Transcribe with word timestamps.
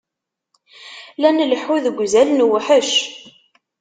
La 1.19 1.29
nleḥḥu 1.31 1.77
deg 1.85 1.95
uzal, 2.03 2.29
newḥec. 2.33 2.91